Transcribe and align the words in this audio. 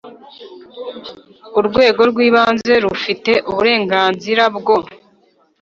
Urwego 1.59 2.01
rw 2.09 2.17
ibanze 2.27 2.73
rufite 2.85 3.31
uburenganzira 3.49 4.43
bwo 4.57 4.77